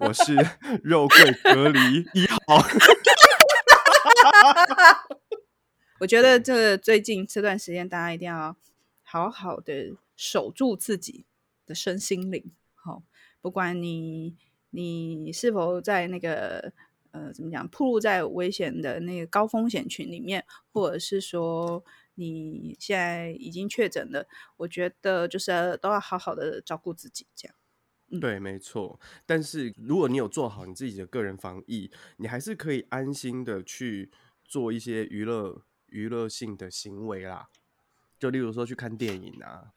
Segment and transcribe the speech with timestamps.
[0.00, 0.34] 我是
[0.82, 1.80] 肉桂隔离
[2.14, 2.64] 一号。
[6.00, 8.56] 我觉得这最近这段时间，大家一定要
[9.02, 11.24] 好好的守住自己
[11.66, 12.52] 的身心灵。
[12.74, 13.02] 好，
[13.40, 14.36] 不管你
[14.70, 16.72] 你是否在那个
[17.10, 27.56] 呃怎么讲，暴露在危险的那个高风险群里面，或者是说你现在已经确诊了，我觉得就是都要好好的照顾自己，这样。
[28.20, 28.98] 对，没错。
[29.26, 34.10] 但是如果你有做好你自己的个人防疫，你还是可以安心的去
[34.44, 37.48] 做一些娱乐、娱乐性的行为啦。
[38.18, 39.74] 就例如说去看电影啊。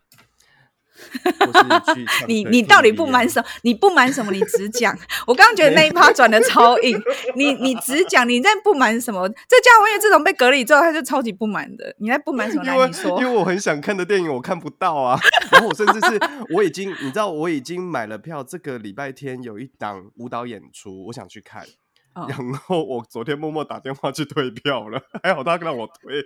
[2.28, 3.48] 你你到底不满什么？
[3.62, 4.30] 你不满什么？
[4.32, 4.96] 你只讲。
[5.26, 7.02] 我刚刚觉得那一趴转的超硬。
[7.34, 9.28] 你你只讲，你在不满什么？
[9.48, 11.96] 这家伙因为这种被隔离之后，他就超级不满的。
[12.00, 12.64] 你在不满什么？
[12.66, 13.20] 来你说。
[13.22, 15.18] 因为我很想看的电影我看不到啊。
[15.52, 16.20] 然后我甚至是
[16.56, 21.66] 我已经你知道我已经买了票，这个礼拜天有一档舞蹈演出，我想去看。
[22.14, 26.22] 哦、然后我昨天默默打电话去退票了，还好他让我退。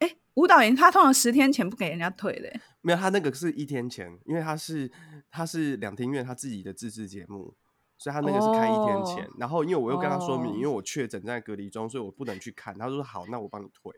[0.00, 2.60] 哎，舞蹈员他通常十天前不给人家退的。
[2.82, 4.90] 没有，他那个是一天前，因为他是
[5.30, 7.54] 他是两厅院他自己的自制节目，
[7.96, 9.24] 所以他那个是开一天前。
[9.24, 9.40] Oh.
[9.40, 12.76] 然后因为我又跟他说明，因为我确诊在隔离中，所以我不能去看。
[12.76, 13.90] 他说好，那我帮你退。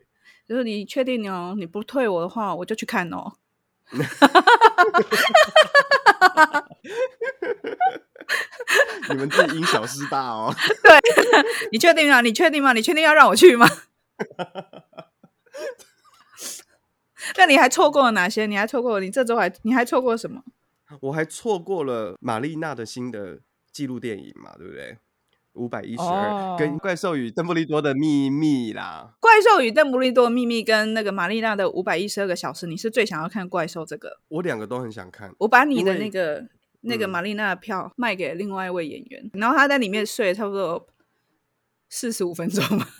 [0.47, 3.33] 就是你确定哦，你不退我的话，我就去看哦。
[9.09, 10.53] 你们自己因小失大哦。
[10.83, 10.99] 对，
[11.71, 12.21] 你确定吗？
[12.21, 12.71] 你确定吗？
[12.73, 13.67] 你确定要让我去吗？
[17.37, 18.45] 那你还错过了哪些？
[18.45, 19.05] 你还错过了？
[19.05, 20.41] 你这周还你还错过什么？
[21.01, 23.39] 我还错过了玛丽娜的新的
[23.71, 24.97] 纪录电影嘛，对不对？
[25.53, 29.13] 五百一十二跟怪兽与邓布利多的秘密啦。
[29.19, 34.19] 怪兽与邓布利多的秘密跟那个玛丽娜的五百一十二个小时，你是最想要看怪兽这个？
[34.29, 35.33] 我两个都很想看。
[35.39, 36.45] 我把你的那个
[36.81, 40.87] 那个玛丽娜的票卖给另外一位演员，嗯、然后他在里面睡了差不多
[41.89, 42.87] 四十五分钟吧。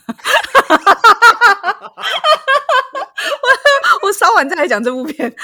[4.02, 5.32] 我稍晚再来讲这部片，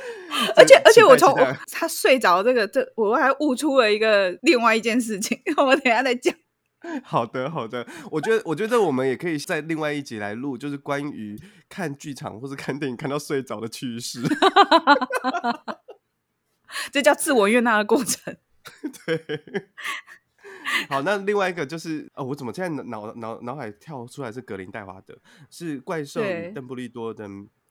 [0.56, 1.34] 而且而且我从
[1.72, 6.34] 他睡着这个这，我还悟出了一个另外一件事情， 我等一下再讲。
[7.02, 11.36] 好的好的，我觉得我觉得我们也可以在另外一集来录，就是关于
[11.68, 14.22] 看剧场或是看电影看到睡着的趣事，
[16.92, 18.36] 这叫自我悦纳的过程。
[19.04, 19.20] 对。
[20.88, 25.18] 好，那另外一个就是，哦，我怎么现在脑脑脑海跳出来是格林戴华德，
[25.50, 27.26] 是怪兽与邓布利多的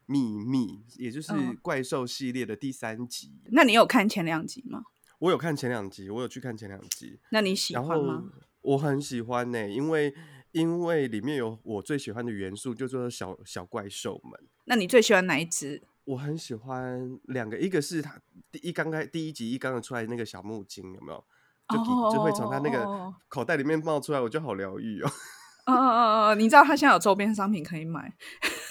[0.08, 1.32] 秘密，也就是
[1.62, 3.32] 怪兽系列的第三集。
[3.52, 4.82] 那你有看前两集吗？
[5.20, 7.20] 我有看前两集，我有去看前两集。
[7.30, 8.24] 那你喜欢吗？
[8.62, 10.14] 我很喜欢呢、欸，因为
[10.52, 14.40] 因为里面有我最喜欢的元素，就叫做小小怪兽们。
[14.66, 15.82] 那你最喜欢哪一只？
[16.06, 18.20] 我很喜欢两个，一个是他
[18.52, 21.24] 第一刚开第一集一刚刚出来那个小木精，有没有？
[21.70, 21.78] 就
[22.16, 25.12] 就会从他那个口袋里面冒出来，我就好疗愈哦。
[25.68, 28.14] 哦哦哦哦，你知道他现在有周边商品可以买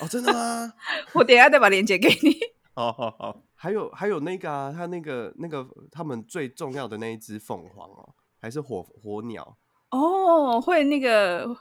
[0.00, 0.08] 哦？
[0.08, 0.72] 真的吗？
[1.14, 2.36] 我等一下再把链接给你。
[2.74, 9.56] 好好好，还有还有那个啊，他那个那个他们最重要的那一只凤凰哦，还是火火鸟
[9.90, 11.56] 哦，会那个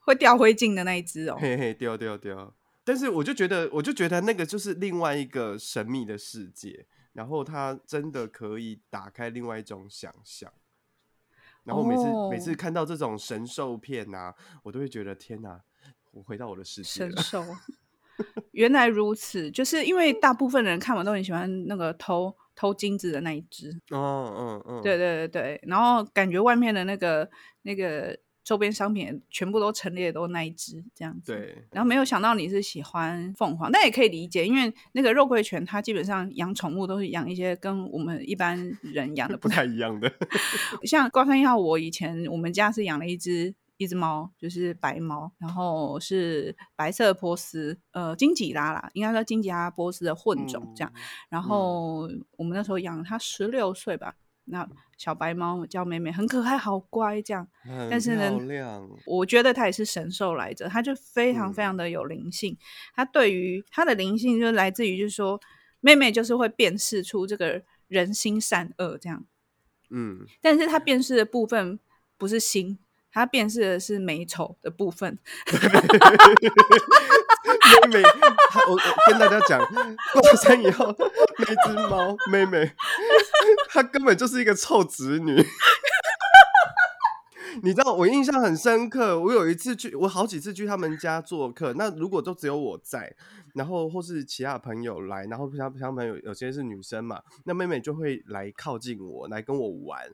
[0.00, 2.52] 会掉灰烬的那一只哦，嘿嘿，掉掉掉。
[2.82, 10.52] 但是我就觉得，我就觉得那个就是另外一个神秘的世界，然后它真的可以打开另外一种想象。
[11.64, 12.30] 然后每次、oh.
[12.30, 15.60] 每次看到这种神兽片啊，我都会觉得天哪，
[16.16, 16.88] 我回到我的世界。
[16.88, 17.44] 神兽，
[18.52, 23.70] 原来如此，就是因为大部分人看完都很喜欢那个偷偷金子的那一只。
[23.90, 27.28] 哦嗯嗯，对对对对，然后感觉外面的那个
[27.62, 28.18] 那个。
[28.46, 31.64] 周边商品全部都陈列都那一只这样子，对。
[31.72, 40.08] 然后没有想到你是喜欢凤凰，但也可以理解，因为那个肉桂犬它基本上养宠物都是养一些跟我们一般人养的不太一样的。
[40.86, 50.92] 像高山一号，我以前我们家是养了一只一只猫，就是白猫，然后是白色波斯，呃，金吉拉啦，应该说金吉拉波斯的混种这样。
[50.94, 51.00] 嗯、
[51.30, 54.14] 然后我们那时候养它十六岁吧。
[54.48, 54.64] 那
[54.96, 57.48] 小白猫叫妹妹，很可爱，好乖，这样。
[57.90, 58.38] 但是呢，
[59.04, 62.56] 我觉得它也是神兽来着，它就非常非常的有灵性。
[62.94, 65.40] 它、嗯、对于它的灵性，就来自于就是说，
[65.80, 69.24] 妹妹就是会辨识出这个人心善恶这样。
[69.90, 71.80] 嗯，但是它辨识的部分
[72.16, 72.78] 不是心，
[73.16, 75.18] 他辨识的是美丑的部分。
[77.90, 78.02] 妹妹，
[78.68, 79.58] 我我跟大家讲，
[80.12, 80.94] 过山以后
[81.38, 82.70] 那只猫妹妹，
[83.70, 85.42] 她根本就是一个臭侄女。
[87.62, 91.72] 你知道我印象很深刻，我有一次去，我好几次去他们家做客。
[91.74, 93.14] 那如果都只有我在，
[93.54, 100.08] 然后或是其他朋友来，然后其他其他朋友有些是女生嘛，那妹妹就会来靠近我，来跟我玩。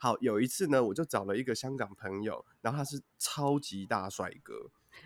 [0.00, 4.54] 好，有一次呢，我就找了一个香港朋友，然后他是超级大帅哥。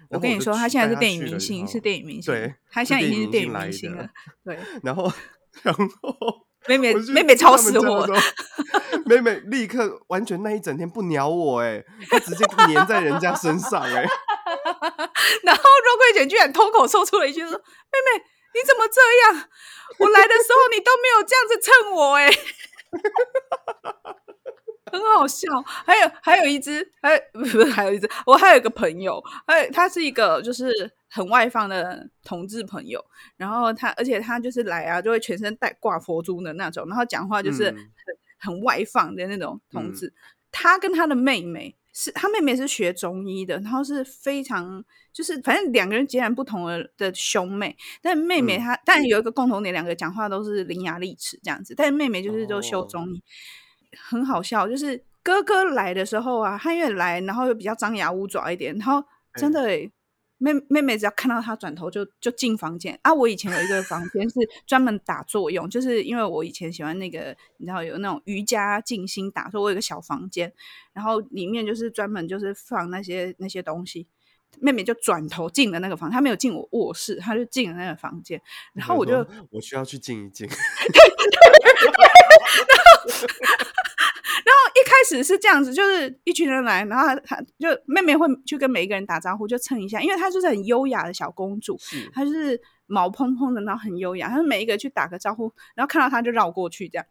[0.08, 2.32] 我，我跟你说，他现在是电影明星，是电影明星。
[2.32, 4.08] 对，他现在已经是电影明星了。
[4.44, 5.10] 对， 然后，
[5.62, 6.46] 然后。
[6.66, 8.06] 妹妹妹妹超死我，
[9.06, 14.04] 妹妹立刻完全那一整天不鸟我，哎，她直接粘在人家身上，哎。
[15.44, 18.24] 然后肉桂卷居然脱口说出了一句说：“妹妹，
[18.54, 19.00] 你怎么这
[19.34, 19.48] 样？
[19.98, 22.30] 我来的时候你都没有这样子蹭我，哎。”
[24.92, 30.68] 很好笑，还有还有一只，还有 不是还有一只，我还有一个朋友，还有他是一个就是
[31.10, 33.04] 很外放的同志朋友，
[33.36, 37.90] 然后他而且他就是来啊，就会全身带挂佛珠的那种，然后讲话就是很、嗯、
[38.38, 40.06] 很外放的那种同志。
[40.06, 40.14] 嗯、
[40.52, 53.18] 他跟他的妹妹是，他妹妹是学中医的，然后是非常就是反正两个人截然不同的的兄妹，但妹妹她、嗯、但有一个共同点，两个讲话都是伶牙俐齿这样子，但是妹妹就是都修中医。
[53.18, 53.22] 哦
[54.08, 59.04] 很好笑，就是哥哥来的时候啊，他越来，然后又比较张牙舞爪一点，然后
[59.34, 59.90] 真的、欸，
[60.42, 63.12] 妹妹妹只要看到他转头就就进房间啊。
[63.12, 70.50] 我以前有一个 房间是专门打坐用，就是因为我以前喜欢那个，你知道有那种瑜伽静心打坐，我有一个小房间，
[70.94, 74.06] 然后里面就是专门就是放那些那些东西。
[74.58, 78.42] 妹妹就转头进了那个房，她没有进我卧室，她就进了那个房间，
[78.72, 80.48] 然后我就我需要去静一静。
[80.48, 80.56] 然
[84.52, 91.78] 后一开始是这样子，就是一群人来，然后她就妹妹会去跟每一个人打招呼，就蹭一下，因为她就是很优雅的小公主，
[92.12, 97.06] 她就是毛蓬蓬的，然后很优雅，她是每一个去打个招呼，然后看到她就绕过去这样。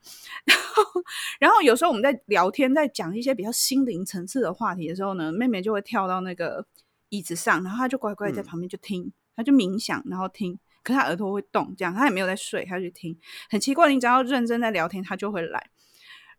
[0.45, 0.83] 然后，
[1.39, 6.65] 然后有时候我们在聊天，在讲一些比较心灵层次的话题的时候呢，妹妹就会跳到那个
[7.09, 13.17] 椅子上，然后她就乖乖在旁边就听，嗯、她就冥想，然后听，可是她耳朵会动，这样她也没有在睡，她就听，
[13.49, 15.69] 很奇怪，你只要认真在聊天，她就会来。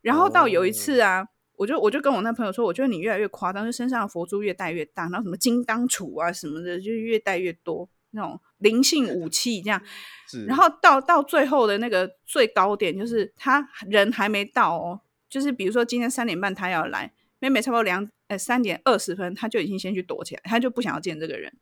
[0.03, 1.27] 然后到有一次啊，oh.
[1.57, 9.83] 我就我就跟我那朋友说，我觉得你越来越夸张，就身上的佛珠越戴越大，然后什么金刚杵啊什么的，就越戴越多那种灵性武器这样。
[10.49, 21.53] 然后到到最后的那个最高点，就是他人还没到哦，就是比如说今天三点半他要来，妹妹差不多两呃三点二十分，他就已经先去躲起来，他就不想要见这个人。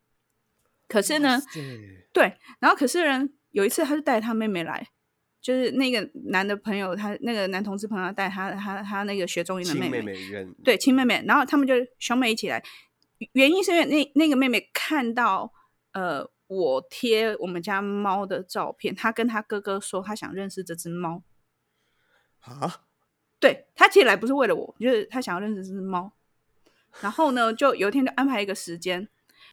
[0.86, 1.42] 可是呢，
[2.12, 4.86] 对，然后可是人有一次他就带他妹妹来。
[5.40, 6.00] 就是那个
[6.30, 12.62] 男的朋友，他那个男同志朋友带他他他那个学中医的妹妹，妹妹对亲妹妹，然后他们就兄妹一起来，
[13.32, 15.52] 原因是因为那那个妹妹看到
[15.92, 21.22] 呃我贴我们家猫的照片，她跟她哥哥说她想认识这只猫。
[22.40, 22.82] 啊，
[23.38, 26.12] 对她其实来不是为了我，就是她想要认识这只猫，
[27.00, 29.08] 然后呢就有一天就安排一个时间。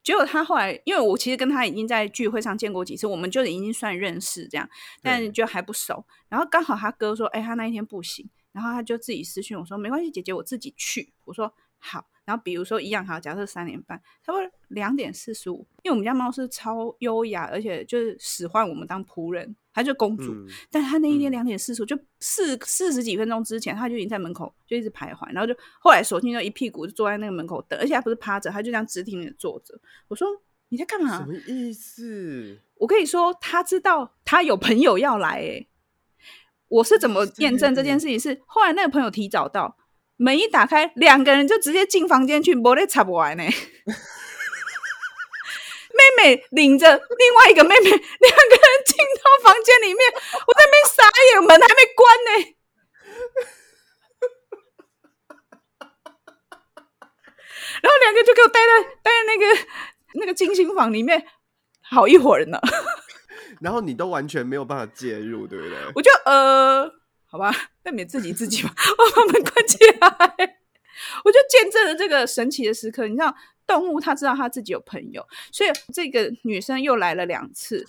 [0.05, 4.69] 结果他后来，因为我其实跟他已经在聚会上见过几次，我们就已经算认识这样，
[5.01, 6.05] 但就还不熟。
[6.29, 19.55] 然后刚好他哥说：“哎，他那一天不行。”然后他就自己私讯我说：“没关系，姐姐，我自己去。”我说：“好。”然后比如说一样好，假设三点半，他说两点四十五，因为我们家猫是超优雅，而且就是使唤我们当仆人。
[19.75, 29.77] 他就公主，嗯、但她那一天两点四十，就四四十几分钟之前，她就已经在门口就一直徘徊，然后就后来索性就一屁股就坐在那个门口等，而且她不是趴着，她就这样直挺挺的坐着。
[30.07, 30.25] 我说
[30.69, 31.19] 你在干嘛？
[31.19, 32.57] 什么意思？
[32.77, 35.67] 我跟你说，她知道她有朋友要来，哎，
[36.69, 38.17] 我是怎么验证这件事情？
[38.17, 39.77] 是后来那个朋友提早到，
[40.15, 43.43] 门一打开，两个人就直接进房间去，没得插不完呢。
[46.17, 48.05] 妹妹领着另外一个妹妹， 两个人
[48.85, 49.03] 进到
[49.43, 49.99] 房间里面，
[50.47, 52.31] 我在那边傻眼，门还没关呢。
[57.81, 59.45] 然后两个就给我待在待在那个
[60.15, 61.25] 那个精心房里面
[61.81, 62.57] 好一会儿呢。
[63.61, 65.77] 然后你都完全没有办法介入，对不对？
[65.95, 66.91] 我就呃，
[67.25, 69.97] 好吧，妹妹自己自己吧，我把门关起来。
[71.23, 73.35] 我就见证了这个神奇的时刻，你知道。
[73.67, 77.85] 动物它知道它自己有朋友，所以这个女生又来了两次，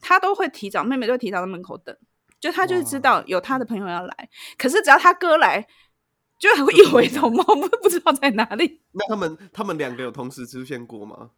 [0.00, 1.96] 她都会提早，妹妹都会提早在门口等，
[2.40, 4.28] 就她就是知道有她的朋友要来。
[4.56, 5.66] 可是只要她哥来，
[6.38, 8.80] 就会一回头，猫不不知道在哪里。
[8.92, 11.30] 那他们他们两个有同时出现过吗？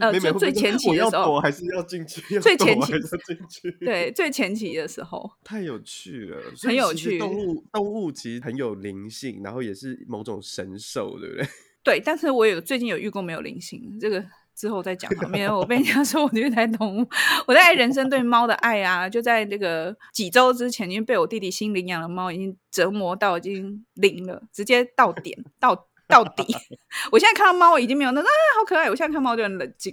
[0.00, 2.40] 呃，就最前期的时候，我还是要进去。
[2.40, 7.16] 最前期进去， 对，最前期的时候，太有趣了，很有趣。
[7.16, 11.46] 动物动物其实很有灵性，然后也是某种神兽，对不对？
[11.84, 14.24] 对，但是我有最近有遇过没有灵性，这个
[14.56, 15.08] 之后再讲。
[15.30, 17.08] 免得我被人家 说我虐待动物，
[17.46, 25.86] 我在人生对猫的爱啊，就在那个几周之前，因为被我弟弟新领养的猫已经折磨到已经零了，直接到点到。
[26.06, 26.44] 到底，
[27.10, 28.26] 我现在看到猫已经没有那啊，
[28.58, 28.90] 好可爱！
[28.90, 29.90] 我现在看猫就很冷静。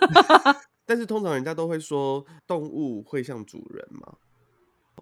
[0.86, 4.14] 但是通常人家都会说动物会像主人嘛。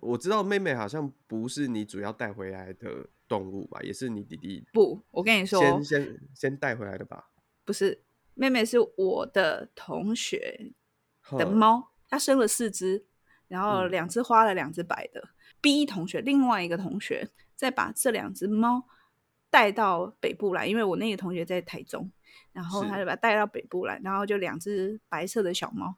[0.00, 3.06] 我知道妹妹好像不是你主要带回来的
[3.38, 4.64] 动物吧，也是你弟弟。
[4.73, 7.31] 不，我跟你说，先先先带回来的吧。
[7.64, 10.73] 不是，妹妹是我的同学
[11.38, 13.07] 的猫，她生了四只，
[13.49, 15.21] 然后两只花了，两只白的。
[15.21, 15.29] 嗯、
[15.61, 18.85] B 同学另外一个同学再把这两只猫。
[19.50, 22.11] 带到北部来，因为我那个同学在台中，
[22.53, 25.95] 然后他就把它带到北部来，然后就两只白色的小猫。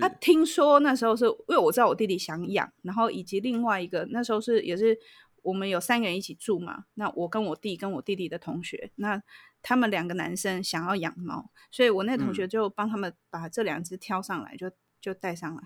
[0.00, 4.98] 他听说那时候是因为我知道我弟弟想养，然后以及另外一个那时候是也是
[5.44, 9.22] 我们有三个人一起住嘛，那我跟我弟跟我弟弟的同学，那
[9.62, 14.70] 他们两个男生想要养猫，所以我那同学就帮他们把这两只挑上来，就
[15.00, 15.62] 就带上来。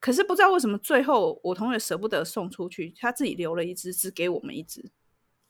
[0.00, 4.90] 可是不知道为什么最后我同学舍不得送出去，他自己留了一只，只给我们一只。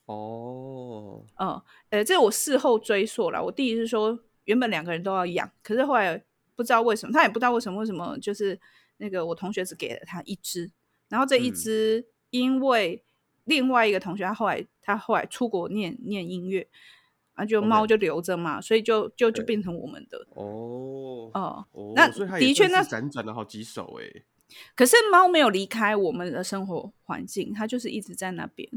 [0.07, 3.43] 哦，嗯，呃，这我事后追溯了。
[3.43, 6.23] 我弟弟是说，原本两个人都要养，可是后来
[6.55, 8.61] 不知道为什么，他也不知道为什么，为什么就是
[8.99, 10.71] 那个我同学只给了他一只，
[11.09, 13.03] 然后这一只因为
[13.45, 16.69] 另外一个同学他后来他后来出国念念音乐，
[17.35, 20.19] 啊，就猫就留着嘛，所以就就就变成我们的。
[20.31, 22.09] 哦，哦，那
[22.39, 24.23] 的确那辗转了好几首哎，
[24.77, 28.69] 可是猫没有离开我们的生活环境，它就是一直在那边。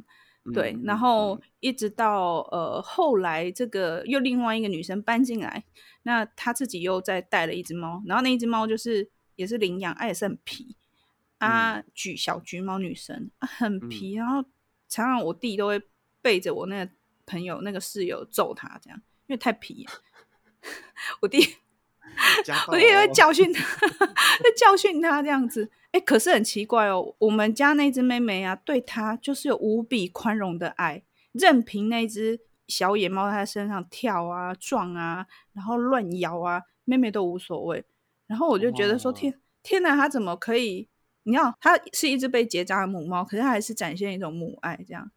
[0.53, 5.65] 对，然后一直到呃后来，这个又另外一个女生搬进来，
[6.03, 10.75] 那她自己又再带了一只猫，然后那一只猫就是也是领养，啊也是很皮
[11.39, 14.45] 啊，橘小橘猫女生，啊，很皮，然后
[14.87, 15.81] 常常我弟都会
[16.21, 16.91] 背着我那个
[17.25, 19.87] 朋友那个室友揍他，这样因为太皮，
[21.21, 21.39] 我弟
[22.67, 25.69] 我弟会教训他， 会教训他这样子。
[25.91, 37.85] 哎，可是很奇怪哦，我们家那只妹妹啊，对她就是有无比宽容的爱，任凭那只小野猫在她身上跳啊、撞啊，然后乱咬啊，妹妹都无所谓。
[38.27, 40.89] 然后我就觉得说，天天哪，他怎么可以？
[41.25, 45.11] 你知道，她是一只被结扎的母猫，可是它还是展现一种母爱这样。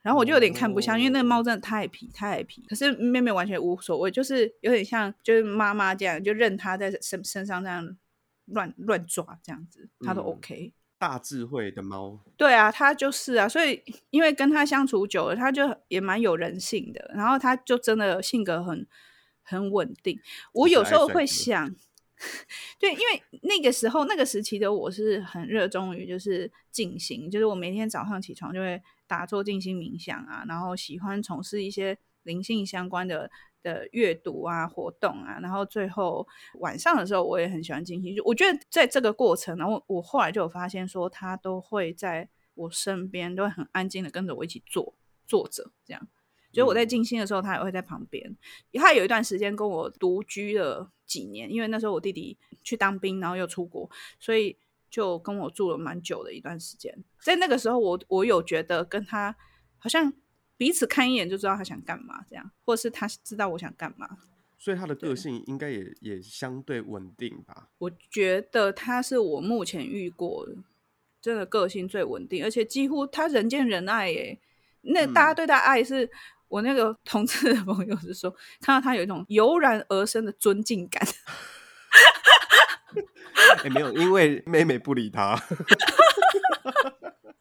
[0.00, 7.96] 然后我就有点看不下，因为那个猫真的太皮太皮，可是妹妹完全无所谓，就是有点像就是妈妈这样，就任它在身身上这样。
[8.52, 10.72] 乱乱抓这样子，它都 OK。
[10.98, 13.48] 大智慧的猫，对啊，它就是啊。
[13.48, 13.80] 所以
[14.10, 17.12] 因为跟它相处久了，它就也蛮有人性的。
[17.14, 18.84] 然后它就真的性格很
[19.44, 20.18] 很稳定。
[20.52, 21.72] 我有时候会想，
[22.78, 33.30] 对，因为那个时候那个时期的我是很热衷于就是静心，就是我每天早上起床就会打坐静心冥想啊，然后喜欢从事一些灵性相关的。
[33.62, 36.26] 的阅读啊，活动啊，然后最后
[36.60, 38.16] 晚上的时候，我也很喜欢静心。
[38.16, 44.94] 就我觉得在这个过程，然后我后来就有发现说，他都会在我身边，都会很安静的跟着我一起坐
[45.26, 46.08] 坐着，这样。
[46.52, 48.36] 就我在静心的时候，他也会在旁边。
[48.74, 54.56] 他有一段时间跟我独居了几年，因为那时候我弟弟去当兵，然后又出国，所以
[54.90, 57.04] 就跟我住了蛮久的一段时间。
[57.22, 59.36] 在那个时候我，我我有觉得跟他
[59.78, 60.12] 好像。
[60.60, 64.18] 彼此看一眼就知道他想干嘛，这样，或是他知道我想干嘛，
[64.58, 67.70] 所以他的个性应该也也相对稳定吧。
[67.78, 70.56] 我觉得他是我目前遇过的，
[71.18, 74.38] 真的个性最稳定，而且几乎他人见人爱耶。
[74.82, 76.10] 那大家对他爱是，
[76.50, 78.30] 我那个同志的朋友是说，
[78.60, 81.02] 看到他有一种油然而生的尊敬感。
[83.58, 85.40] 哎、 欸，没有，因为妹妹不理他。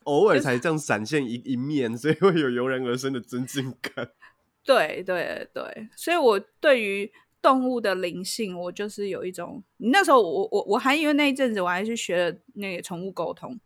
[0.04, 4.10] 偶尔才这样闪现一一面，所以会有油然而生的尊敬感。
[4.63, 7.12] 对对对，所以我对于
[7.42, 9.63] 动物的灵性，我就是有一种。
[9.78, 13.60] 那时候我我我还因为那一阵子我还去学了那个宠物沟通，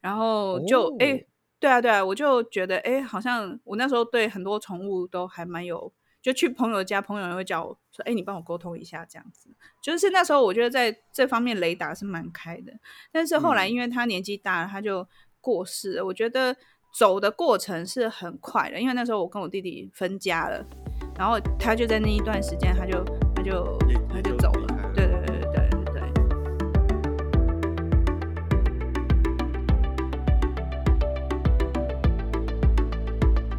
[0.00, 1.26] 然后就哎、哦欸，
[1.58, 9.48] 对啊对啊，我就觉得哎、欸，好像我那时候对很多宠物都还蛮有，就去朋友家，朋友也会叫我说，哎、欸，你帮我沟通一下这样子。
[9.82, 12.72] 就是那时候我觉得在这方面雷达是蛮开的，
[13.10, 15.06] 但是后来因为他年纪大了，他就。
[15.38, 16.56] 过世了，我觉得
[16.92, 20.60] 走的过程是很快的，因为那时候我跟我弟弟分家了，
[21.16, 23.78] 然后他就在那一段时间，他就他就
[24.12, 24.50] 他就走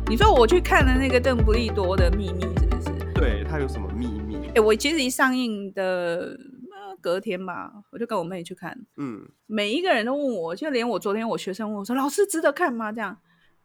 [0.09, 3.13] 你说我去看了那个邓布利多的秘密，是不是？
[3.13, 4.37] 对，他有什么秘密？
[4.47, 6.39] 哎、欸，我其实一上映的
[7.01, 8.85] 隔天吧，我就跟我妹去看。
[8.95, 13.17] 嗯，每一个人都问我，就连我昨天我学生问我说：“老师值得看吗？”这样，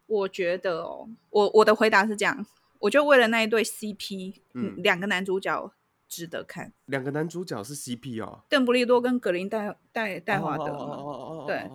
[0.06, 2.44] 我觉得哦，我我的回答是这样，
[2.80, 5.72] 我就为了那一对 CP，嗯，两个男主角
[6.08, 6.72] 值得看。
[6.86, 10.64] 两个男主角是 CP 哦，邓布利多跟格林戴戴戴华德。
[10.64, 11.70] 哦哦哦哦，对。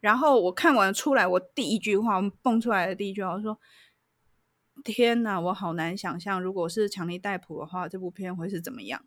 [0.00, 3.58] 然后我看完出来，我第一句话，我蹦出来的第一句话，我说
[4.82, 9.04] ：“天哪，我好难想象，如果是强尼戴普的话，这部片会是怎么样？”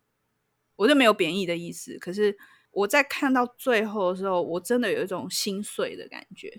[0.76, 2.36] 我就没有贬义的意思，可是
[2.72, 6.52] 我在看到最后的时候，我真的有一种心碎的感觉。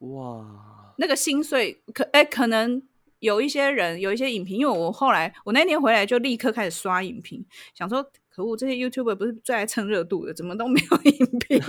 [0.00, 2.82] 哇，那个心碎，可哎，可能
[3.18, 11.60] 有一些人，有一些影评，因为我后来我那天回来就立刻开始刷影评，想说，可恶，这些 YouTuber 不是最爱蹭热度的，怎么都没有影评？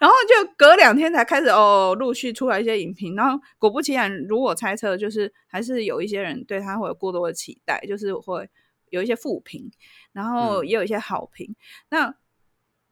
[0.00, 3.16] 然后就隔两天才开始哦，陆续出来一些影评。
[3.16, 8.48] 然后果不其然，如我猜测，就是还是有一些人对他会有过多的期待，就是会
[8.90, 9.70] 有一些负评，
[10.12, 11.48] 然后也有一些好评。
[11.48, 11.56] 嗯、
[11.90, 12.14] 那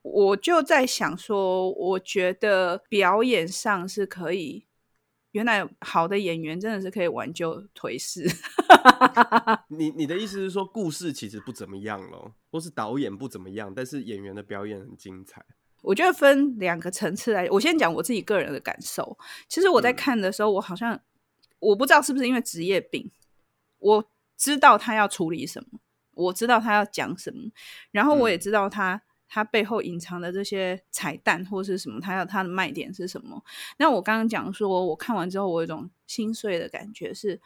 [0.03, 4.67] 我就在想说，我觉得表演上是可以，
[5.37, 8.26] 原来好的演员真的是可以挽救颓势。
[9.69, 15.45] 你你的意思是说，故事其实不怎么样咯，或是导演不怎么样，但是演员的表演很精彩。
[15.83, 19.19] 我觉得分两个层次来，我先讲我自己个人的感受。
[19.47, 20.99] 其实我在看的时候，我好像
[21.59, 23.11] 我不知道是不是因为职业病，
[23.76, 25.78] 我知道他要处理什么，
[26.14, 27.50] 我知道他要讲什么，
[27.93, 33.42] 然后我也知道他他背后隐藏的这些彩蛋或是什么，它要它的卖点是什么。
[33.78, 37.40] 那我刚刚讲说，我看完之后，我有一种心碎的感觉，是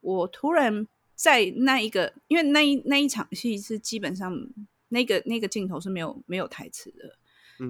[0.00, 4.36] 我突然在那一个，因为那一那一场戏是基本上
[4.88, 7.16] 那个那个镜头是没有没有台词的。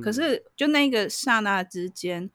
[0.02, 2.28] 可是，就那个刹那之间，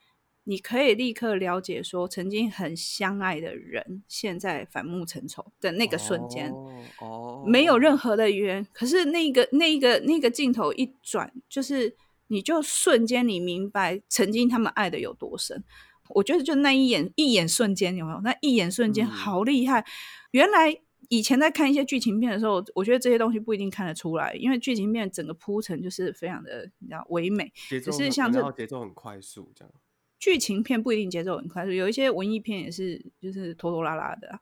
[0.43, 6.51] 你可以立刻了解说，曾经很相爱的人，现在反目成仇的那个瞬间，
[6.99, 8.65] 哦，没有任何的缘。
[8.73, 11.95] 可是那个、那个、那个镜头一转，就是
[12.27, 15.63] 你就瞬间你明白，曾经他们爱的有多深。
[16.09, 18.21] 我觉得就那一眼，一眼瞬间有没有？
[18.21, 19.85] 那一眼瞬间好厉害，
[20.31, 20.81] 原来。
[21.09, 29.73] 以前在看一些剧情片的时候，我觉得这些东西不一定看得出来，因为剧情片整个铺陈就是非常的你知道唯美，只是像这节奏很快速这样。
[30.21, 34.39] 剧情片不一定节奏很快速，有一些文艺片也是就是拖拖拉拉的，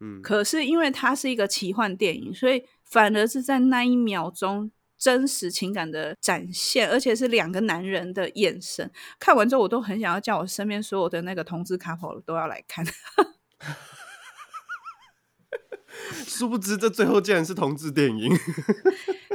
[0.00, 0.22] 嗯。
[0.22, 8.90] 可是因为它是一个奇幻电影，所以反而是在那一秒钟真实情感的展现，而且是两个男人的眼神。
[9.20, 12.82] 看完之后，我都很想要叫我身边所有的那个同志 couple 都要来看。
[16.26, 18.34] 殊不知，这最后竟然是同志电影。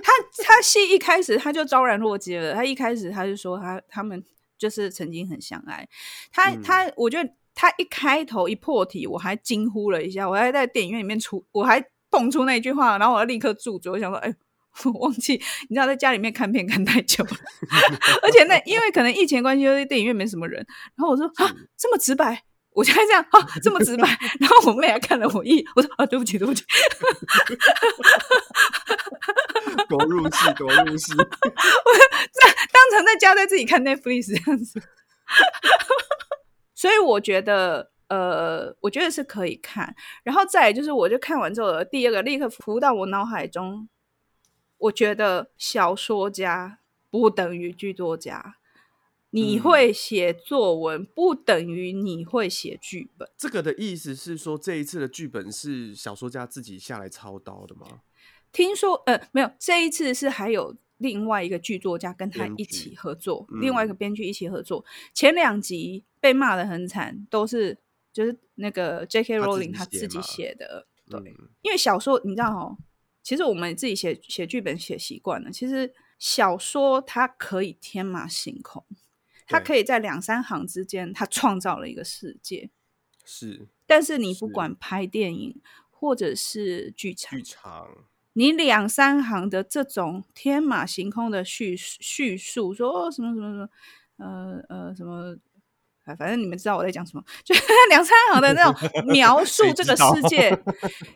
[0.02, 0.12] 他
[0.44, 2.56] 他戏一开始他就昭然若揭了。
[2.56, 4.24] 他一开始他就说他他们
[4.58, 5.88] 就是曾经很相爱。
[6.32, 10.30] 他、嗯、他，我觉得他一开头一破题，我还惊呼了一下。
[10.30, 13.92] 我还在电影院里面出，我还蹦出那句话，然后我要立刻住嘴。
[13.92, 14.34] 我想说，哎，
[14.86, 15.34] 我忘记，
[15.70, 17.32] 你知道在家里面看片看太久了，
[18.24, 20.66] 而且那因为可能疫情关系，就是电影院没什么人。
[20.96, 22.44] 然后我说啊，这么直白。
[22.76, 24.08] 我就这样啊，这么直白，
[24.40, 26.64] 然后我妹还看了我一眼，我说啊，对不起，对不起，
[29.88, 31.30] 多入戏，多入戏， 我在
[32.72, 34.82] 当成在家在自己看 Netflix 这样子，
[36.74, 43.88] 所以我觉得，呃，我觉得是可以看，然后再来就是，我就看完之后，第二个立刻浮到我脑海中，
[44.78, 46.80] 我觉得小说家
[47.12, 48.56] 不等于剧作家。
[49.34, 53.28] 你会写作文，嗯、不等于你会写剧本。
[53.36, 58.02] 这个的意思是说，这一次的剧本是小说家自己下来操刀的吗？
[58.52, 64.86] 听说，呃，没有，这一次是还有另外一个剧作家跟他一起合作，嗯、另外一个编剧一起合作。
[65.16, 67.76] 前两集被骂的很惨，都是
[68.14, 69.40] 就是那个 J.K.
[69.40, 70.86] Rowling 他自己写的。
[71.10, 72.78] 对，嗯、因为小说你知道哦，
[73.24, 78.86] 其实我们自己写写剧本写习惯了，其实小说它可以天马行空。
[79.54, 82.72] 他可以在两三行之间，他创造了一个世界。
[83.24, 87.88] 是，但是你不管拍电影或者是剧场，剧场，
[88.34, 93.70] 你两三行的这种天马行空的叙叙述，说哦什么什么什么，
[94.18, 95.38] 呃呃什么，
[96.18, 97.56] 反正你们知道我在讲什么，就
[97.90, 100.52] 两三行的那种 描述这个世界，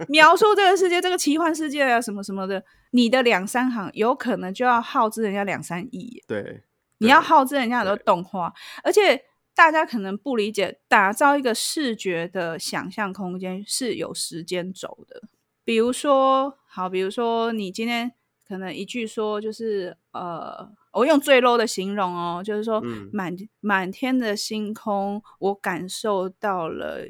[0.08, 6.24] 描述这个世界，这个奇幻世界啊什么什么的，你的两三行有可能就要耗资人家两三亿。
[6.26, 6.64] 对。
[7.00, 15.24] 你要耗资人家很多动画，而且大家可能不理解，打造一个视觉的想象空间是有时间轴的。
[15.64, 18.14] 比如说，好，比如说你今天
[18.48, 22.82] 可能一句说就是呃，我用最 low 的形容哦，就是说
[23.12, 27.06] 满满天的星空，我感受到了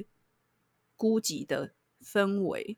[0.95, 1.73] 孤寂的
[2.03, 2.77] 氛围。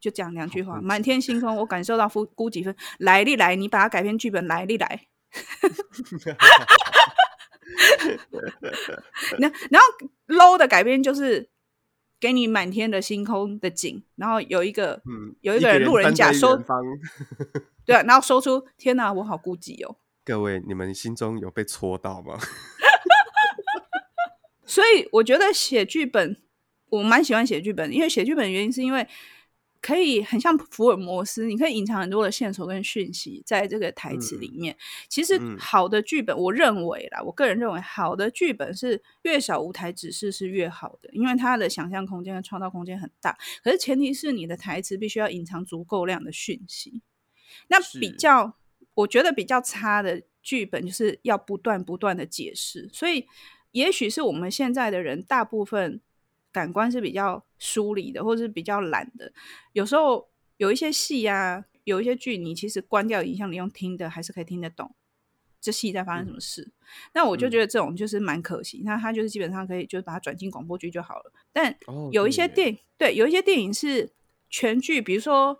[0.00, 2.76] 就讲两句话，满天星空，我感受到孤孤寂分。
[2.98, 5.08] 来历来，你把它改编剧本，来历来。
[9.38, 9.86] 那然后
[10.28, 11.48] low 的改编就是
[12.18, 16.56] 给你满天的星空的景，然后有一个、嗯、有一个人路人甲说，
[17.84, 19.96] 对，然后说出天哪，我好孤寂哦。
[20.24, 22.38] 各位，你们心中有被戳到吗？
[24.66, 26.36] 所以我觉得写剧本，
[26.90, 29.06] 我蛮喜欢写剧本，因为写剧本的原因是因为。
[29.80, 34.74] 可以很像福尔摩斯，你可以隐藏很多的线索跟讯息在这个台词里面。
[34.74, 43.38] 嗯、其实好的剧本，我认为啦，我个人认为好的剧本是越少舞台指示是越好的，因为它的想象空间和创造空间很大。
[43.62, 47.00] 可是前提是你的台词必须要隐藏足够量的讯息。
[47.68, 48.54] 那比较，
[48.94, 52.90] 我觉得比较差的剧本就是要不断不断的解释。
[52.92, 53.26] 所以，
[53.70, 56.00] 也许是我们现在的人大部分。
[56.52, 59.32] 感官是比较疏离的，或者是比较懒的。
[59.72, 64.94] 有时候有一些戏啊，有一些剧，你其实关掉影像，你用听的还是可以听得懂
[65.60, 66.62] 这戏在发生什么事。
[66.62, 66.72] 嗯、
[67.14, 68.82] 那我就觉得这种就是蛮可惜。
[68.84, 71.32] 那、嗯、他就是基本上可以就是把它转进广播剧就好了。
[71.52, 71.76] 但
[72.12, 74.10] 有一些电影，哦、对，有一些电影是
[74.48, 75.58] 全剧，比如说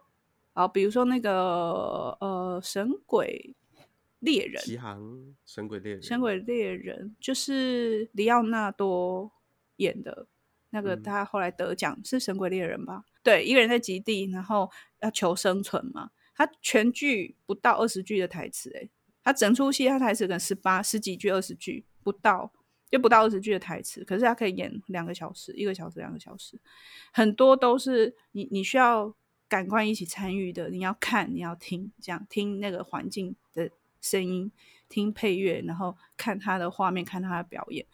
[0.55, 3.55] 啊，比如说那个呃，《神鬼
[4.21, 4.63] 猎人》。
[4.65, 9.31] 奇航，神鬼猎人，神鬼猎人就是里奥纳多
[9.77, 10.27] 演的。
[10.71, 13.05] 那个他后来得奖、嗯、是《神鬼猎人》吧？
[13.23, 16.11] 对，一个人在极地，然后要求生存嘛。
[16.35, 18.89] 他全剧不到二十句的台词，诶，
[19.25, 22.53] 他整出戏他台词可能十八十几句、二十句不到，
[22.89, 24.05] 就不到二十句的台词。
[24.05, 26.61] 可是他可以演两个小时，一个小时、两个小时，
[27.13, 29.13] 很多都是你你需要
[29.49, 30.69] 感官一起参与的。
[30.71, 33.69] 你要看，你要听，这样听那个环境的
[34.01, 34.53] 声音，
[34.89, 37.85] 听配乐，然后看他的画面，看他的表演。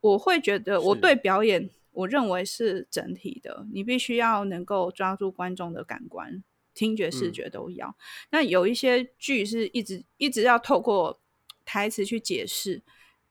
[0.00, 1.70] 我会觉得我对表演。
[1.94, 6.42] 我认为是整体的，你必须要能够抓住观众的感官，
[6.74, 7.88] 听觉、视觉都要。
[7.88, 7.94] 嗯、
[8.32, 11.20] 那有一些剧是一直一直要透过
[11.64, 12.82] 台词去解释，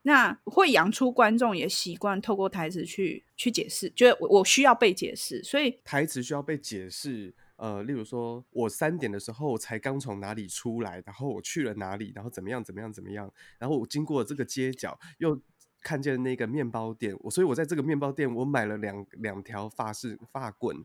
[0.03, 7.35] 那会养出观众也习惯透过台词去去解释，觉得我需要被解释，所以台词需要被解释。
[7.57, 15.39] 呃，例如说我三点的时候才刚从哪里出来，然后我去了哪里，然后怎么样怎么样怎么样，然后我经过这个街角又。
[15.83, 20.77] 看见那个面包店，我所以我在这个面包店，我买了两两条发式发棍，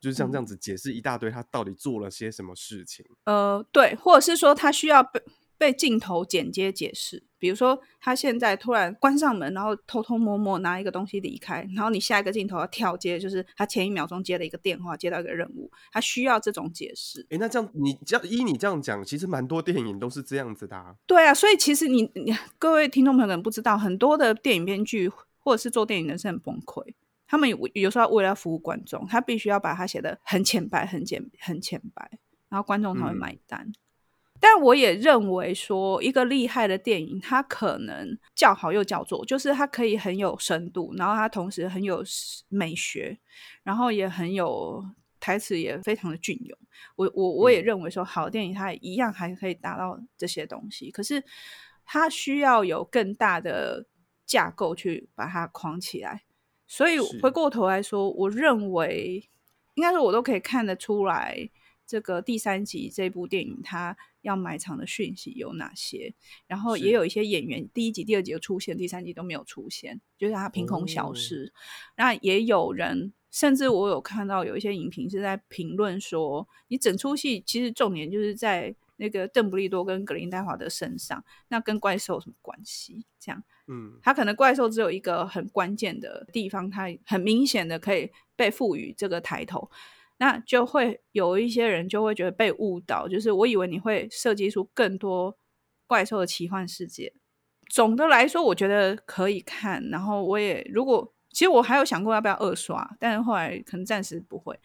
[0.00, 3.06] 就是像这样子解释一大堆，他到底做了些什么事情。
[3.24, 5.22] 呃，对，或者是说他需要被。
[5.62, 17.20] 被镜头剪接解释，比如说他现在突然关上门，然后偷偷摸摸拿一个东西离开，然后你下一个镜头要跳接，就是他前一秒钟接了一个电话，接到一个任务，他需要这种解释。
[17.30, 20.96] 哎、欸，那这样你这样依你这样讲，其实蛮多电影都是这样子的啊。
[21.06, 26.82] 对啊，所以其实你你各位听众朋友可能不知道，很多的电影编剧或者是做电影的人是很崩溃，
[27.28, 33.60] 他们有有时候为了服务观众，他必须要把它写的很浅白、很简、很浅白，然后观众才会买单。
[33.68, 33.74] 嗯
[34.44, 42.02] 但我也认为说，一个厉害的电影，它可能叫好又叫座，就是它可以很有深度，然后它同时很有
[42.48, 43.16] 美学，
[43.62, 44.84] 然后也很有
[45.20, 46.58] 台词，也非常的隽永。
[46.96, 51.22] 我我我也认为说，好的电影它一样还可以达到这些东西，可是
[51.84, 53.86] 它需要有更大的
[54.26, 56.24] 架构去把它框起来。
[56.66, 59.30] 所以回过头来说，我认为
[59.74, 61.48] 应该说，我都可以看得出来。
[61.92, 66.14] 这个第三集这部电影，它要埋藏的讯息有哪些？
[66.46, 71.52] 然后也有一些演员，第一集、第二集有出现，第三集都没有出现，就是他凭空消失。
[71.98, 83.04] 那、哦、也有人，甚至我有看到有一些影评是在评论说，你整出戏其实重点就是在那个邓布利多跟格林戴华的身上，那跟怪兽有什么关系？
[83.20, 89.70] 这样，嗯，他可能怪兽只有一个很关键的地方，他很明显的可以被赋予这个抬头。
[90.18, 95.36] 那就会有一些人就会觉得被误导，就是我以为你会设计出更多
[95.86, 97.12] 怪兽的奇幻世界。
[97.68, 99.82] 总的来说，我觉得可以看。
[99.90, 104.58] 然后我也如果其实我还有想过要不要二刷，但是后来可能暂时不会。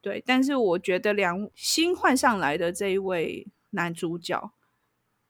[0.00, 4.52] 对，但是我觉得两新换上来的这一位男主角，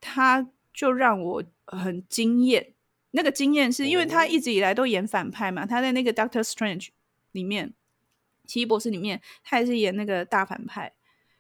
[0.01, 2.75] 他就让我很惊艳。
[3.11, 6.89] 那个惊艳是因为他一直以来都演反派嘛，他在那个 Doctor Strange
[7.33, 7.75] 里面。
[8.49, 10.93] 奇异博士里面，他也是演那个大反派，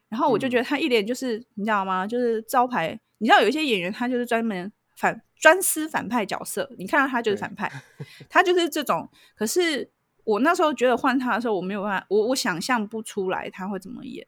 [0.08, 2.06] 然后我就觉得他一脸就是、嗯、你知道吗？
[2.06, 3.00] 就是招牌。
[3.20, 7.68] 你知道有一些演员他就是专门反专司反派角色，你看到他就是反派，
[8.30, 9.08] 他就是这种。
[9.34, 9.90] 可是
[10.22, 14.24] 我那时候觉得换他的时候，我没有办法，我我想象不出来他会怎么演。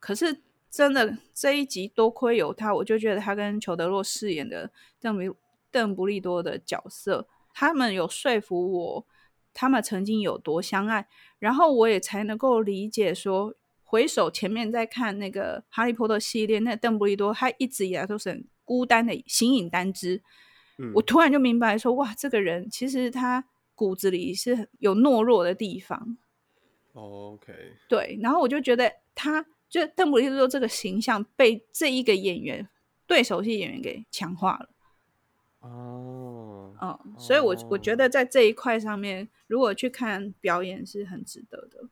[0.00, 5.36] 可是真的这一集多亏有他，我就觉得他跟裘德洛饰演的邓布
[5.70, 9.06] 邓布利多的角色，他们有说服我。
[9.52, 11.06] 他们曾经有多相爱，
[11.38, 20.22] 然后我也才能够理解说，回首前面在看那个《哈利波特》系列，那邓布利多他一直以来都是很孤单的，形影单只。
[20.78, 26.16] 嗯，我突然就明白说，哇，这个人其实他骨子里是有懦弱的地方。
[26.92, 27.52] OK，
[27.88, 32.68] 对，然后我就觉得他就邓布利多这个形象被这一个演员
[33.06, 34.68] 对手戏演员给强化了。
[35.60, 41.88] 哦，嗯，所以我我觉得在这一块上面，如果去看表演是很值得的。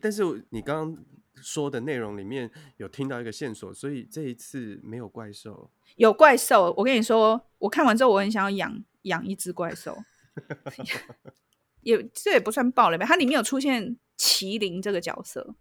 [0.00, 1.04] 但是你刚刚
[1.36, 5.70] 说的内容里面有听到一个线索，所以这一次没有怪兽。
[5.96, 9.96] 有怪兽，我跟你说，我看完之后我很想要养养一只怪兽。
[11.82, 13.06] 也这也不算暴雷吧？
[13.06, 15.54] 它里面有出现麒麟这个角色。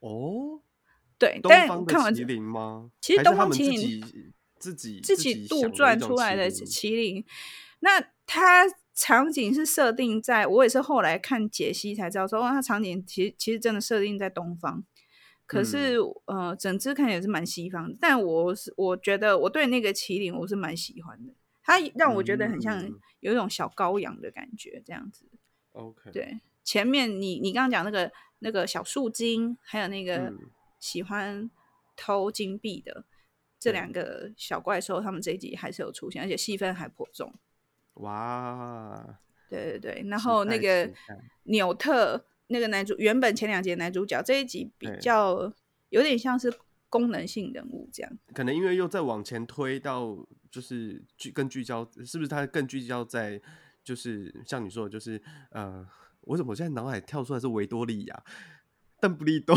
[0.00, 0.60] 哦，
[1.18, 2.90] 对，但看完麒麟吗？
[3.00, 4.32] 其实东方麒麟。
[4.58, 7.24] 自己自己杜撰出来的麒麟，
[7.80, 8.64] 那它
[8.94, 14.82] 场景是设定在，我也是后来看解析才知道说，哦，它场景其实其实真的设定在东方，
[15.46, 22.90] 可是、嗯、呃，整只看起来是蛮西方的，但我是我觉得我对那个麒麟我是蛮喜欢的，它让我觉得很像
[23.20, 25.26] 有一种小羔羊的感觉，这样子。
[25.72, 30.32] OK，对，前面你你刚刚讲那个那个小树精，还有那个
[30.80, 31.50] 喜欢
[31.94, 33.04] 偷金币的。
[33.58, 37.32] 这两个小怪兽，他们这一集还是有出现，而且戏份还颇重。
[37.94, 39.18] 哇！
[39.48, 40.92] 对对对，然后那个
[41.44, 45.52] 纽特那个男主，原本前两集男主角，这一集比较
[45.88, 46.52] 有点像是
[46.88, 48.18] 功能性人物这样。
[48.34, 53.40] 可能因为又再往前推到，就是聚更聚焦，是不是他更聚焦在，
[53.82, 55.86] 就是像你说的，就是呃，
[56.22, 58.24] 我怎么现在脑海跳出来是维多利亚、
[59.00, 59.56] 邓布利多？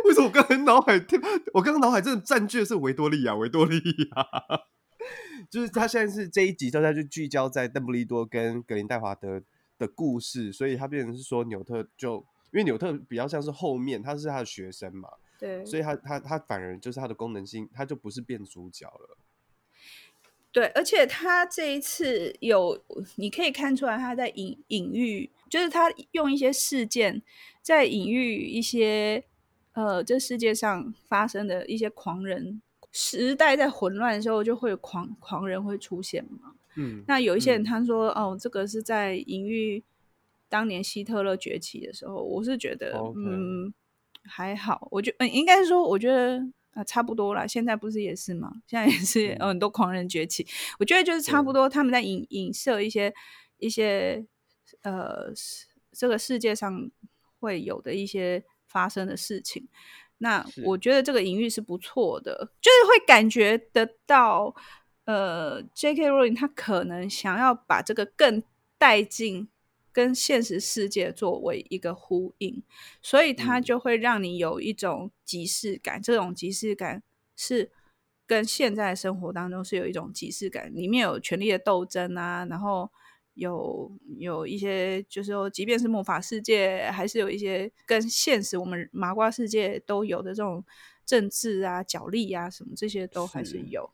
[0.06, 1.20] 为什么我刚才脑海听？
[1.52, 4.26] 我刚刚脑海真的占据的是维多利亚，维多利亚，
[5.50, 9.42] 就是他现在是这一集，大家就聚焦在邓布利多跟格林戴华德
[9.78, 12.16] 的故事，所以他变成是说纽特就
[12.52, 15.08] 因为纽特比较像是后面，他是他的学生嘛，
[15.38, 19.16] 对，所以他他他反而就是他的功能性，他就不是变主角了。
[20.52, 22.82] 对，而且他这一次有
[23.16, 27.22] 你可以看出来他在隐隐喻，就是他用一些事件
[27.62, 29.24] 在隐喻一些。
[29.72, 36.54] 呃，这世界上发生的一些狂人，时代在混乱的时候，就会有狂狂人会出现嘛。
[36.74, 39.84] 嗯，那有一些人他说，嗯、哦，这个是在隐喻
[40.48, 42.16] 当年希特勒崛起的时候。
[42.16, 43.14] 我是觉得，Okay.
[43.28, 43.74] 嗯，
[44.24, 44.88] 还好。
[44.90, 46.38] 我觉得，嗯，应该说，我觉得
[46.72, 47.46] 啊、呃，差不多啦。
[47.46, 48.62] 现在不是也是吗？
[48.66, 50.44] 现在也是有很多狂人崛起。
[50.80, 53.14] 我觉得就是差不多，他们在影影射一些
[53.58, 54.26] 一些
[54.82, 55.32] 呃，
[55.92, 56.90] 这个世界上
[57.38, 58.42] 会有的一些。
[58.70, 59.68] 发生的事情，
[60.18, 64.54] 那我觉得这个隐喻是不错的，就是会感觉得到，
[65.04, 66.08] 呃，J.K.
[66.08, 68.42] Rowling 他可能想要把这个更
[68.78, 69.48] 带进
[69.92, 72.62] 跟现实世界作为一个呼应，
[73.02, 77.02] 所以他就会让你有一种即视感，嗯、这种即视感
[77.36, 77.72] 是
[78.26, 82.90] 跟现在生活当中是有一种即视感，里面有权力的斗争啊，然后。
[83.40, 90.62] 有有一些，就是说，即便是魔法世界，还是有一些跟现实我们麻瓜世界都有的这种
[91.06, 93.90] 政治啊、角力啊什么，这些都还是有。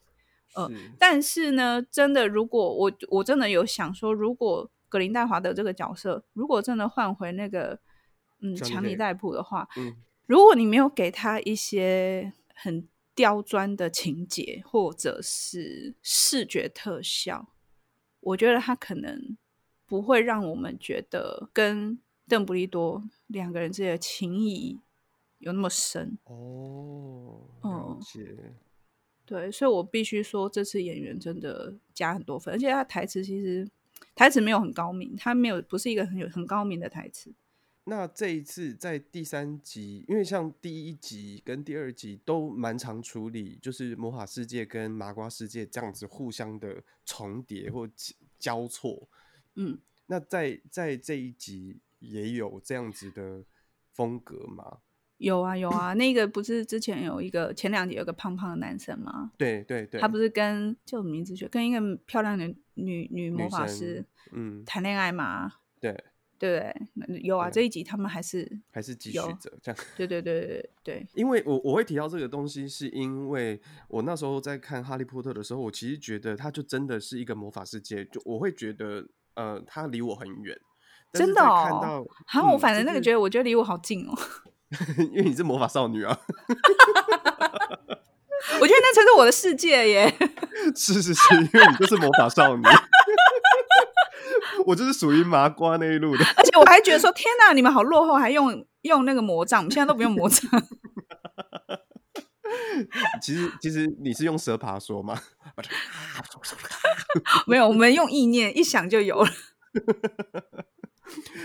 [0.49, 7.79] 是呃，是但是呢，真的，如果我我真的有想说，如果格林戴华德这个角色，如果真的换回那个
[8.41, 17.47] 嗯强尼戴普的话，嗯，如果你没有给他一些很刁钻的情节，或者是视觉特效。
[18.27, 19.37] 我觉得他可能
[19.85, 24.79] 不会让我们觉得跟邓布利多两个人之间的情谊
[25.37, 27.47] 有那么深哦。
[27.63, 27.97] 嗯，
[29.25, 33.69] 对，所以我必须说，这次演员真的加很多分，而且他台词其实
[34.13, 37.33] 台词没有很高明，他没有不是一个很有很高明的台词。
[37.89, 47.89] 那这一次在第三集，因为像第一集跟第二集都蛮常处理，就是魔法世界跟麻瓜世界这样子互相的重叠或
[48.37, 49.07] 交错。
[49.55, 53.45] 嗯，那在在这一集也有这样子的
[53.93, 54.79] 风格吗？
[55.19, 59.31] 有啊有啊，那个不是之前有一个前两集有个胖胖的男生吗？
[59.37, 61.33] 对对对，他不是跟叫什么名字？
[61.47, 65.53] 跟一个漂亮的女女魔法师嗯谈恋爱吗？
[65.79, 66.03] 对。
[66.39, 66.75] 对，
[67.23, 69.79] 有啊，这一集他们还是还是继续着这样。
[69.95, 71.07] 对对对对对。
[71.15, 80.55] 因为我我会提到这个东西，是因为我那时候在看《哈利波特》的时候，我其实觉得它就真的是一个魔法世界，就我会觉得呃，它离我很远。
[81.13, 81.63] 真的哦。
[81.63, 84.13] 看到，好，嗯、我反正那个觉得，我觉得离我好近哦。
[85.11, 86.19] 因为你是魔法少女啊。
[88.59, 90.13] 我觉得那才是我的世界耶。
[90.75, 92.63] 是是是，因为你就是魔法少女。
[94.67, 96.25] 我就是属于麻瓜那一路的。
[96.35, 100.51] 而且我还觉得说，天哪，你们好落后，还用用那个魔杖，我们现在都不用魔杖。
[103.21, 105.17] 其实其实你是用蛇爬说吗？
[107.47, 109.29] 没有，我们用意念一想就有了。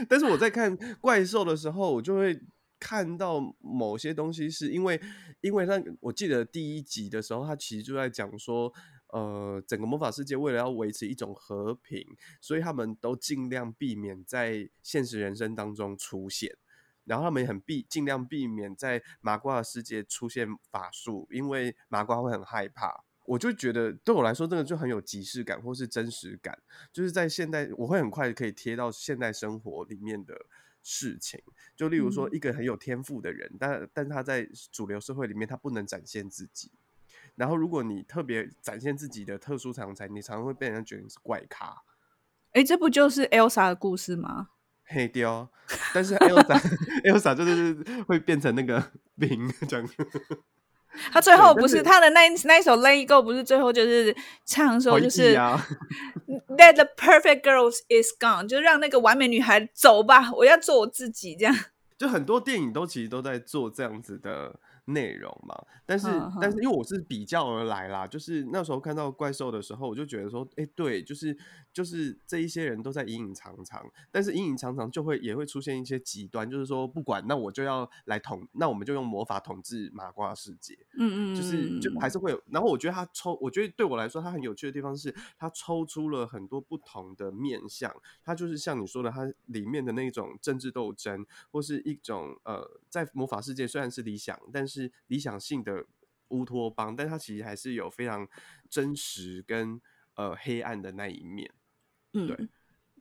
[0.09, 2.37] 但是我在看怪兽的时候，我就会
[2.81, 5.01] 看到某些东西，是因为
[5.43, 8.73] 因为他我记得第一集的时候，他其实就在讲说，
[9.13, 12.05] 呃，整个魔法世界为了要维持一种和平，
[12.41, 16.57] 所以他们都尽量避免在现实人生当中出现。
[17.05, 23.05] 然后他们也很避尽量避免在麻瓜的世界出现法术，因为麻瓜会很害怕。
[23.27, 26.59] 我就觉得对我来说，这个就很有即视感或是真实感，
[26.93, 30.47] 就是在现代，我会很快可以贴到现代生活里面的
[30.83, 31.41] 事情。
[31.77, 36.71] 就例如说，一个很有天赋的人，嗯、但但他在主流社会里面，他不能展现自己。
[37.35, 41.83] 然后，如果你特别展现自己的特殊长才，你常常会被人家觉得你是怪咖。
[42.53, 44.49] 哎，这不就是 Elsa 的故事吗？
[44.85, 45.49] 黑雕，
[45.95, 47.73] 但是 Elsa，Elsa 就是
[48.07, 49.89] 会变成那个 冰这样。
[51.11, 54.15] 他最后不是他的那那一首《Let It Go》，不是最后就是
[54.45, 61.57] 唱说就是 Let the perfect girls is gone，就让那个完美女孩走吧，我要做我自己这样。
[61.97, 64.61] 就很多电影都其实都在做这样子的。
[64.87, 65.55] 内容嘛，
[65.87, 66.39] 但是、uh.
[66.41, 71.37] 但是因为我是比较而来啦，就是那时候看到怪兽的时候，我就觉得说，哎、欸，对，就是
[71.73, 82.43] 就是这一些人都在隐隐藏藏，但是隐隐藏藏就会也会出现一些极端，就是说不管那我就要来统，那我们就用魔法统治麻瓜世界，嗯嗯，就是就还是会有。
[82.51, 95.85] 然后我觉得他抽，我觉得对我来说他很有趣的地方是，他抽出了很多不同的面相，他就是像你说的，他里面的那种政治斗争，或是一种呃，在魔法世界虽然是理想，但是是理想性的
[96.29, 98.27] 乌托邦，但它其实还是有非常
[98.71, 99.81] 真实跟
[100.15, 101.51] 呃黑暗的那一面，
[102.15, 102.49] 嗯，对，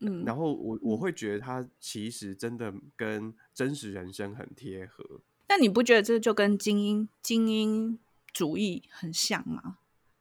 [0.02, 5.22] 嗯，然后我我会觉得它其实真的跟真实人生很贴合。
[5.48, 8.00] 那你不觉得这就跟精英精英
[8.34, 9.78] 主义很像吗？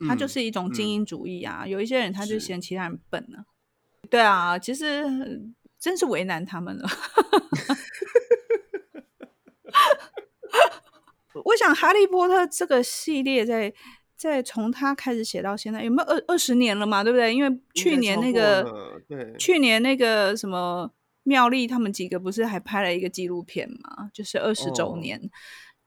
[0.07, 1.65] 它就是一种精英主义啊。
[1.65, 3.47] 嗯嗯、有一些人他就嫌其他人笨呢、啊。
[4.09, 5.05] 对啊，其实
[5.79, 6.89] 真是为难他们了。
[11.45, 13.73] 我想《哈利波特》这个系列在
[14.17, 17.03] 在从他开始写到现在，有没有二二十年了嘛？
[17.03, 17.35] 对不对？
[17.35, 20.91] 因为去年那个对，去年那个什么
[21.23, 24.11] 妙丽他们几个不是还拍了一个纪录片嘛？
[24.13, 25.19] 就是二十周年。
[25.19, 25.31] 哦、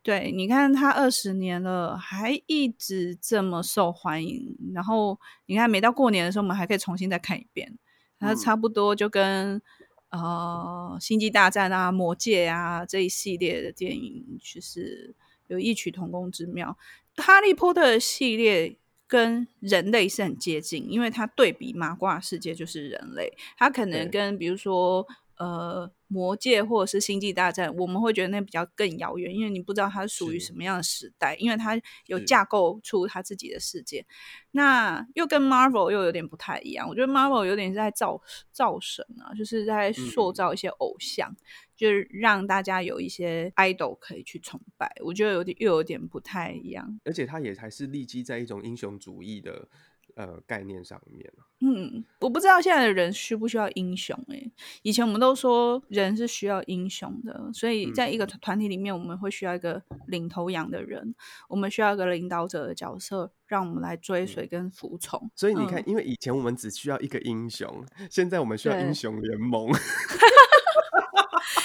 [0.02, 4.58] 对，你看他二十年了，还一直这么受欢迎。
[4.74, 7.78] 然后你看，每到过年的时候，我们还可以重新再看一遍。
[8.18, 9.62] 它差不多就跟、
[10.10, 15.14] 嗯、呃《星际大战》啊、《魔戒》啊这一系列的电影，就是。
[15.48, 16.78] 有异曲同工之妙，
[17.24, 18.76] 《哈利波特》系列
[19.08, 25.92] 跟人类是很接近，因为它对比麻瓜世界就是人类，它可能跟比如说呃。
[26.14, 34.06] 魔界或者是星际大战，我们会觉得那比较更遥远，因为你不知道它属于什么样的时代，因为它有架构出它自己的世界。
[34.52, 38.22] 那又跟 Marvel 又有点不太一样，我觉得 Marvel 有点是在造
[38.52, 41.38] 造神啊，就是在塑造一些偶像，嗯、
[41.76, 44.96] 就是让大家有一些 idol 可以去崇拜。
[45.04, 49.68] 我觉得有点又有点不太一样，而且它也还是立基在一种英雄主义的。
[50.16, 54.52] 呃，概念上面，嗯，我不知道现在的人需不需要英雄哎、欸。
[54.84, 61.16] 以前我们都说人是需要英雄的，所以在一个团体里面，我们会需要一个领头羊的人，
[61.48, 65.20] 我们需要一个领导者的角色，让我们来追随跟服从。
[65.24, 69.70] 嗯、所以你看，嗯、因为以前我们只需要一个英雄，现在我们需要英雄联盟。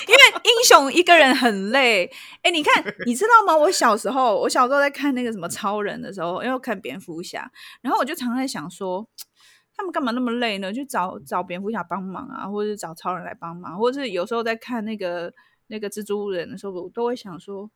[0.09, 0.17] 因为英
[0.64, 2.07] 雄一个人很累，
[2.42, 3.57] 哎、欸，你看， 你知道吗？
[3.57, 9.07] 我小时候，我小时候在看那个什么超人的时候，因为我看蝙蝠侠，然后我就常常在想说，
[9.77, 10.73] 他们干嘛那么累呢？
[10.73, 15.33] 就找找蝙蝠侠帮忙啊，或者是找超人来帮忙，或者是有时候在看那个
[15.66, 17.71] 那个蜘蛛人的时候，我都会想说，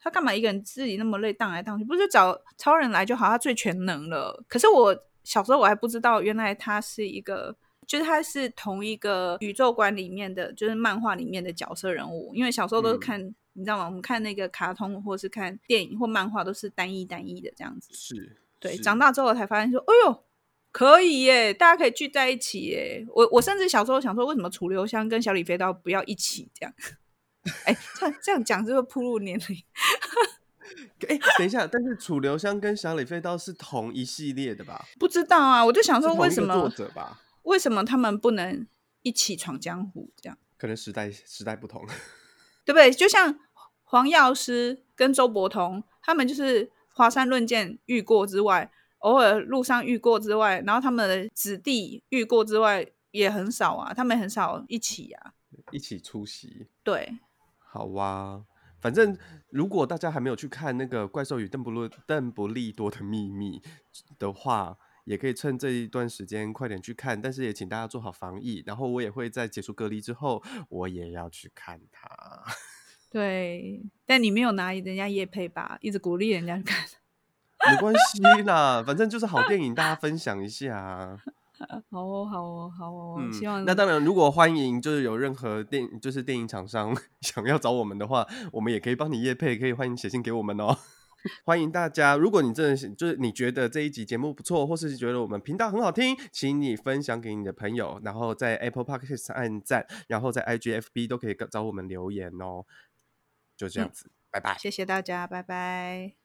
[0.00, 4.42] 他干嘛一个人自己那么累，荡来荡去，不是找超人来就好，他最全能了。
[4.48, 7.56] 可是我小时候我还不知道，原来他是一个。
[7.90, 12.32] 就是他是同一个宇宙观里面的，就是漫画里面的角色人物。
[12.32, 13.86] 因为小时候都是看，嗯、你知道吗？
[13.86, 17.92] 我们看那个卡通，或是看电影或漫画，都是单一单一的这样子。
[17.92, 18.76] 是，对。
[18.76, 20.22] 是长大之后才发现说，哎呦，
[20.70, 23.04] 可以耶，大家可以聚在一起耶。
[23.12, 26.72] 我我甚至小时候想说，为什么楚留香跟小李飞刀不要一起这样？
[27.64, 29.58] 哎，这样这样讲是不是暴露年龄？
[31.08, 34.86] 哎，等一下，但是楚留香跟小李飞刀是同一系列的吧？
[34.96, 37.22] 不知道啊，我就想说，为什么作者吧？
[37.42, 38.66] 为什么他们不能
[39.02, 40.12] 一起闯江湖？
[40.20, 41.84] 这样可能时代时代不同，
[42.64, 42.90] 对不对？
[42.90, 43.38] 就像
[43.84, 55.32] 黄药师跟周伯通，他们就是华山论剑遇过之外，偶尔路上遇过之外，然后他们的子弟遇过之外，也很少啊，他们很少一起啊，
[55.72, 56.68] 一起出席。
[56.84, 57.18] 对，
[57.58, 58.44] 好哇、啊，
[58.78, 59.16] 反正
[59.48, 63.58] 如果大家还没有去看那个《怪兽与邓不利邓布利多的秘密》
[64.18, 64.76] 的话，
[65.10, 67.20] 也可以趁这一段时间快点去看。
[67.20, 72.08] 但是也请大家做好防疫，然后我也会在结束隔离之后，我也要去看它。
[73.10, 75.76] 对，但你没有拿人家业配吧？
[75.80, 76.86] 一直鼓励人家去看，
[77.74, 81.18] 没关系啦，反正就是好电影，大家分享一下。
[81.90, 90.78] 好哦，好哦，好哦，嗯、希望那当然，如果欢迎就是有任何电就是电影厂商想要找我们的话，我们也可以帮你夜配，可以欢迎写信给我们哦。
[91.44, 102.64] 欢迎大家，如果你真的是就是你觉得这一集节目不错，或是觉得我们频道很好听，请你分享给你的朋友，然后在 Apple Podcast 按赞，然后在 IGFB 都可以找我们留言哦。
[103.56, 106.19] 就这样子，嗯、拜拜，谢谢大家，拜拜。